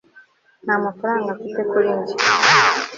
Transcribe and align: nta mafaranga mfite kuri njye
nta 0.65 0.75
mafaranga 0.85 1.29
mfite 1.37 1.61
kuri 1.71 1.89
njye 1.99 2.15